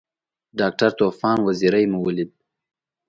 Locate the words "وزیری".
1.47-1.85